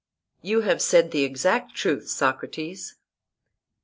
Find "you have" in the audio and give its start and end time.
0.41-0.81